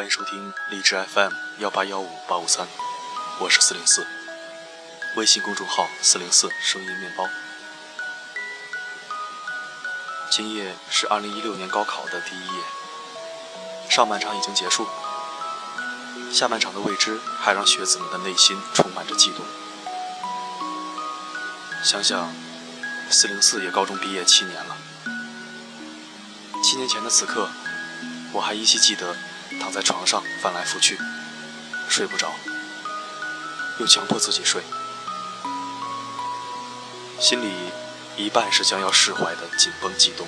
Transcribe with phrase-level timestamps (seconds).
[0.00, 2.66] 欢迎收听荔枝 FM 幺八幺五八五三，
[3.38, 4.06] 我是四零四，
[5.14, 7.28] 微信公众号四零四声音面包。
[10.30, 12.62] 今夜是二零一六年高考的第一夜，
[13.90, 14.88] 上半场已经结束，
[16.32, 19.44] 下半场的未知还让学子们的内心充满着悸动。
[21.84, 22.32] 想想，
[23.10, 24.78] 四零四也高中毕业七年了，
[26.64, 27.50] 七年前的此刻。
[28.32, 29.16] 我还依稀记得，
[29.58, 30.98] 躺在床上翻来覆去，
[31.88, 32.32] 睡不着，
[33.78, 34.62] 又强迫自己睡，
[37.18, 37.50] 心里
[38.16, 40.26] 一半是将要释怀的紧绷悸动，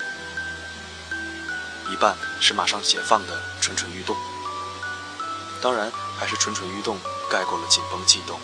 [1.91, 4.15] 一半是马上解放的蠢蠢欲动。
[5.61, 6.99] 当然，还是蠢蠢欲动
[7.29, 8.39] 盖过了紧绷悸动。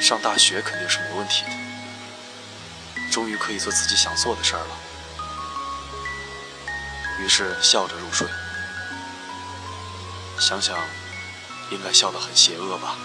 [0.00, 1.50] 上大学肯定是没问题的，
[3.10, 4.91] 终于可以做自己想做的事儿了。
[7.22, 8.26] 于是笑着入睡，
[10.40, 10.76] 想想，
[11.70, 12.96] 应该笑得很邪恶吧。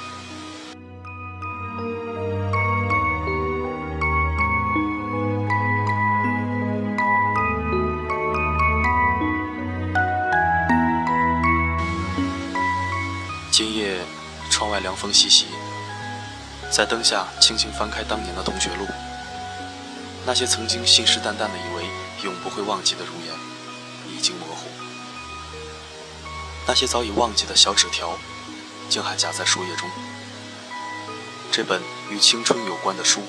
[13.51, 13.99] 今夜
[14.49, 15.45] 窗外凉风习习，
[16.71, 18.87] 在灯下轻轻翻开当年的同学录，
[20.25, 21.85] 那些曾经信誓旦旦的以为
[22.23, 23.56] 永不会忘记的容颜。
[24.15, 24.67] 已经模糊，
[26.67, 28.17] 那些早已忘记的小纸条，
[28.89, 29.89] 竟还夹在书页中。
[31.51, 33.21] 这本与青春有关的书，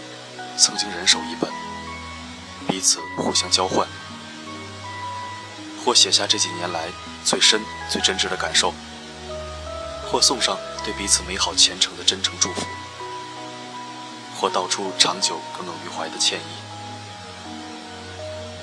[0.59, 1.51] 曾经人手一本，
[2.67, 3.87] 彼此互相交换，
[5.85, 6.89] 或写下这几年来
[7.25, 8.75] 最深、最真挚的感受，
[10.11, 12.67] 或送上对彼此美好前程的真诚祝福，
[14.37, 16.45] 或道出长久耿耿于怀的歉意。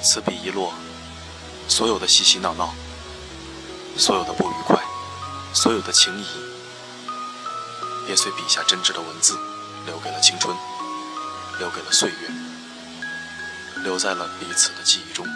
[0.04, 0.74] 此笔一落。
[1.68, 2.74] 所有的嬉嬉闹闹，
[3.98, 4.80] 所有的不愉快，
[5.54, 6.26] 所有的情谊，
[8.08, 9.38] 也随笔下真挚的文字，
[9.86, 10.56] 留给了青春，
[11.60, 12.30] 留给了岁月，
[13.84, 15.28] 留在了彼此的记忆中。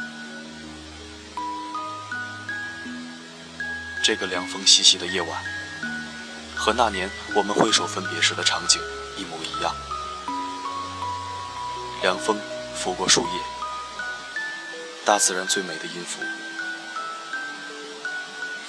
[4.03, 5.43] 这个凉风习习的夜晚，
[6.55, 8.81] 和那年我们挥手分别时的场景
[9.17, 9.75] 一模一样。
[12.01, 12.39] 凉风
[12.75, 13.58] 拂过树叶。
[15.09, 16.21] 大自然最美的音符，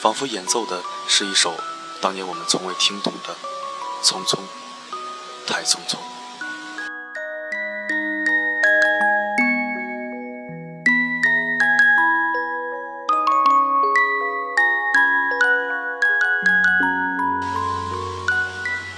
[0.00, 1.54] 仿佛演奏的是一首
[2.00, 3.36] 当年我们从未听懂的
[4.02, 4.38] 《匆匆
[5.46, 5.96] 太匆匆》。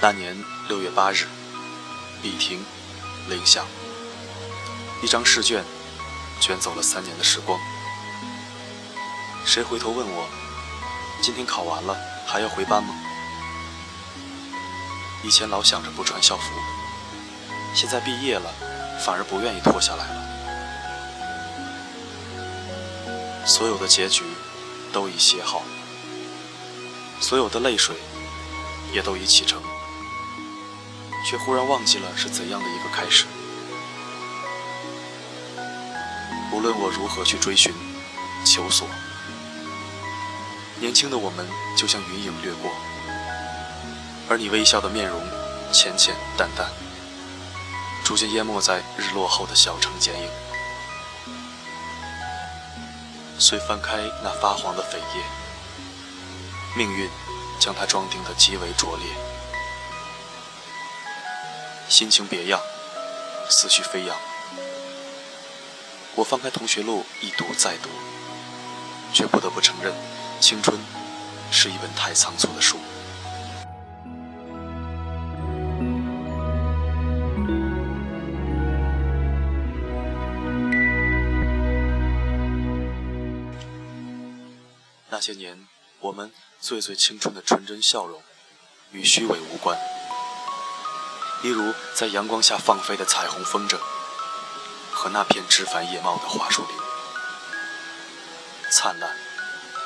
[0.01, 1.25] 那年六月八日，
[2.21, 2.63] 笔停，
[3.27, 3.65] 铃响，
[5.01, 5.61] 一张试卷。
[6.39, 7.59] 卷走了三年的时光，
[9.45, 10.27] 谁回头问我，
[11.21, 12.93] 今天考完了还要回班吗？
[15.23, 16.43] 以前老想着不穿校服，
[17.73, 18.53] 现在毕业了，
[19.05, 20.23] 反而不愿意脱下来了。
[23.45, 24.25] 所有的结局
[24.91, 25.63] 都已写好，
[27.21, 27.95] 所有的泪水
[28.91, 29.61] 也都已启程，
[31.25, 33.25] 却忽然忘记了是怎样的一个开始。
[36.53, 37.73] 无论我如何去追寻、
[38.45, 38.87] 求索，
[40.79, 42.71] 年轻的我们就像云影掠过，
[44.29, 45.19] 而你微笑的面容
[45.71, 46.69] 浅浅淡淡，
[48.05, 50.29] 逐渐淹没在日落后的小城剪影。
[53.39, 55.23] 遂翻开那发黄的扉页，
[56.77, 57.09] 命运
[57.59, 59.07] 将它装订得极为拙劣。
[61.89, 62.61] 心情别样，
[63.49, 64.15] 思绪飞扬。
[66.15, 67.89] 我翻开同学录，一读再读，
[69.11, 69.91] 却不得不承认，
[70.39, 70.77] 青春
[71.51, 72.77] 是一本太仓促的书。
[85.09, 85.67] 那些年，
[85.99, 88.21] 我们最最青春的纯真笑容，
[88.91, 89.75] 与虚伪无关。
[91.41, 93.79] 例如，在阳光下放飞的彩虹风筝。
[95.03, 96.77] 和那片枝繁叶茂的桦树林，
[98.71, 99.17] 灿烂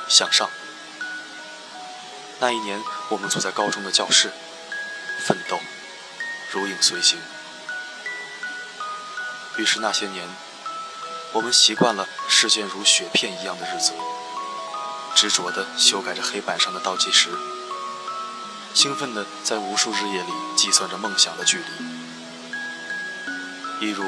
[0.07, 0.47] 向上。
[2.39, 4.31] 那一年，我们坐在高中的教室，
[5.25, 5.59] 奋斗，
[6.51, 7.19] 如影随形。
[9.57, 10.29] 于是那些年，
[11.33, 13.93] 我们习惯了世间如雪片一样的日子，
[15.15, 17.29] 执着地修改着黑板上的倒计时，
[18.75, 21.65] 兴奋地在无数日夜里计算着梦想的距离，
[23.87, 24.03] 一如。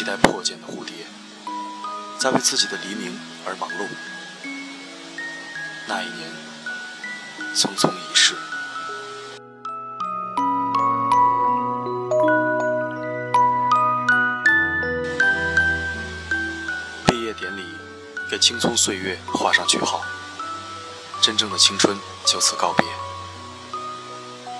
[0.00, 0.94] 期待破茧的蝴蝶，
[2.18, 3.12] 在为自己的黎明
[3.44, 3.86] 而忙碌。
[5.86, 6.30] 那一年
[7.54, 8.34] 匆匆一逝。
[17.06, 17.62] 毕业典礼
[18.30, 20.02] 给青葱岁月画上句号，
[21.20, 21.94] 真正的青春
[22.24, 22.86] 就此告别。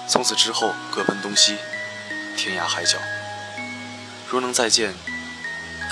[0.07, 1.57] 从此之后，各奔东西，
[2.37, 2.99] 天涯海角。
[4.29, 4.95] 若能再见，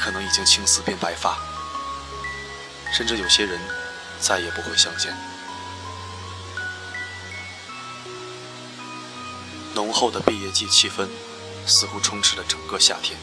[0.00, 1.36] 可能已经青丝变白发，
[2.92, 3.60] 甚至有些人
[4.20, 5.14] 再也不会相见。
[9.74, 11.08] 浓厚的毕业季气氛
[11.66, 13.18] 似乎充斥了整个夏天。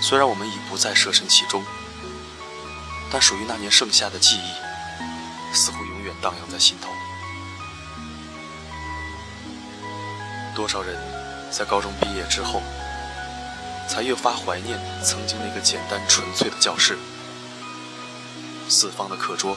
[0.00, 1.64] 虽然我们已不再设身其中，
[3.10, 6.90] 但属于那年盛夏的记忆，似乎永远荡漾在心头。
[10.54, 10.96] 多少人
[11.50, 12.62] 在高中毕业之后，
[13.88, 16.98] 才越发怀念曾经那个简单纯粹的教室，
[18.68, 19.56] 四方的课桌，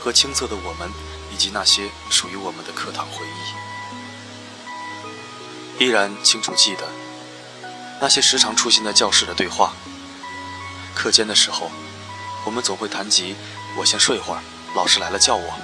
[0.00, 0.90] 和青涩的我们，
[1.32, 3.26] 以及那些属于我们的课堂回
[5.78, 6.88] 忆，依然清楚记得
[8.00, 9.72] 那些时常出现在教室的对话。
[10.94, 11.70] 课间的时候，
[12.44, 13.36] 我们总会谈及
[13.78, 14.42] “我先睡会儿，
[14.74, 15.54] 老师来了叫我”。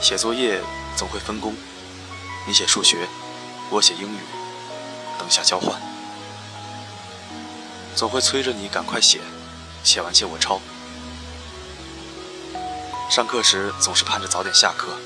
[0.00, 0.62] 写作业
[0.96, 1.54] 总会分工。
[2.46, 3.08] 你写数学，
[3.68, 4.20] 我写英语，
[5.18, 5.87] 等下交换。
[7.98, 9.20] 总会催着你赶快写，
[9.82, 10.60] 写完借我抄。
[13.10, 14.96] 上课时总是盼着早点下课，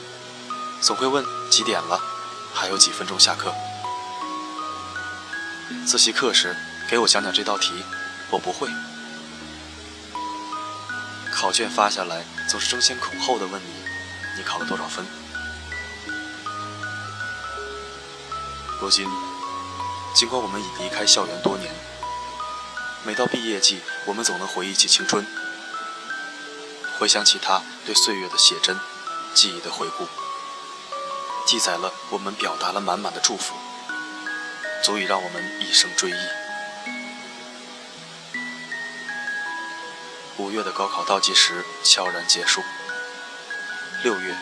[0.83, 1.99] 总会问几点了，
[2.53, 3.55] 还有几分钟下课。
[5.87, 6.55] 自习课时
[6.87, 7.83] 给我讲讲这道题，
[8.31, 8.69] 我不会。
[11.33, 13.73] 考卷发下来总是争先恐后的问你，
[14.37, 15.03] 你考了多少分？
[18.79, 19.09] 如今，
[20.15, 21.73] 尽管我们已离开校园多年，
[23.05, 25.27] 每到毕业季，我们总能回忆起青春，
[26.99, 28.79] 回想起他对岁月的写真，
[29.35, 30.07] 记忆的回顾，
[31.45, 33.57] 记载了我们表达了满满的祝福，
[34.85, 36.15] 足以让我们一生追忆。
[40.37, 42.63] 五月的高考倒计时悄然结束，
[44.05, 44.37] 六月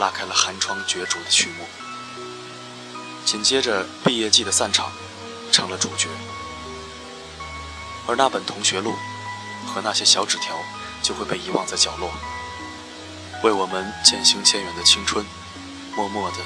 [0.00, 1.64] 拉开了寒窗角逐的序幕。
[3.24, 4.90] 紧接着，毕业季的散场
[5.52, 6.08] 成了主角，
[8.06, 8.94] 而那本同学录
[9.66, 10.54] 和那些小纸条
[11.02, 12.10] 就会被遗忘在角落，
[13.42, 15.24] 为我们渐行渐远的青春，
[15.96, 16.36] 默默地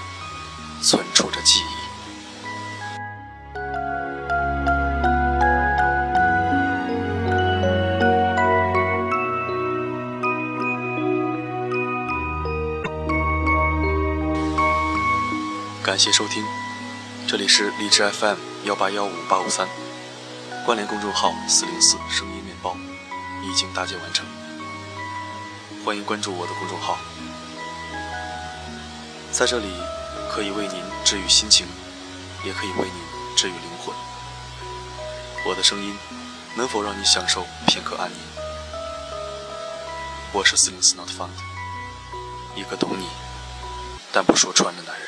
[0.83, 1.89] 存储着记忆。
[15.83, 16.45] 感谢收听。
[17.27, 19.67] 这里是荔枝 FM 幺八幺五八五三，
[20.69, 22.77] 关联公众号四零四声音面包
[23.43, 24.27] 已经搭建完成，
[25.83, 26.99] 欢迎关注我的公众号，
[29.33, 29.73] 在这里
[30.31, 31.67] 可以为您治愈心情，
[32.45, 33.97] 也可以为您治愈灵魂。
[35.47, 35.97] 我的声音
[36.55, 38.19] 能否让你享受片刻安宁？
[40.35, 41.31] 我是四零四 Not Found，
[42.55, 43.09] 一个懂你
[44.13, 45.08] 但不说穿的男人。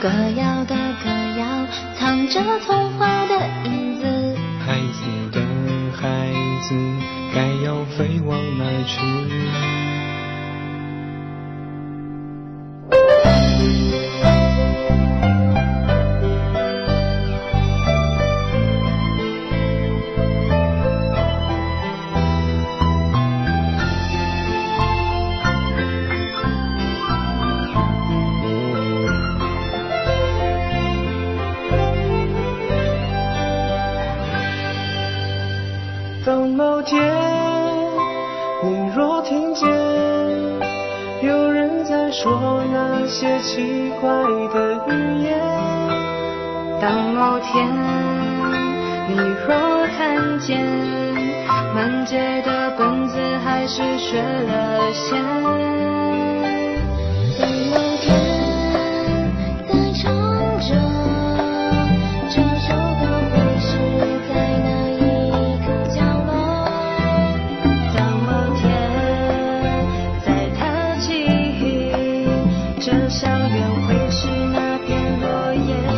[0.00, 1.66] 歌谣的歌谣，
[1.98, 4.04] 藏着童话的影子。
[4.64, 5.02] 孩子
[5.32, 5.40] 的
[6.00, 6.30] 孩
[6.62, 6.74] 子，
[7.34, 9.67] 该要飞往哪去？
[49.20, 50.64] 你若看见
[51.74, 55.20] 满街的本子还是学了先
[57.36, 58.06] 当某天
[59.66, 60.14] 再唱
[60.60, 60.70] 着
[62.30, 62.68] 这首
[63.00, 63.68] 歌会是
[64.28, 64.30] 在
[64.62, 64.96] 哪一
[65.66, 66.30] 个角落
[67.96, 68.62] 当某天
[70.24, 70.62] 再踏
[71.00, 71.10] 进
[72.78, 73.58] 这校园
[73.88, 74.88] 会是哪片
[75.20, 75.97] 落叶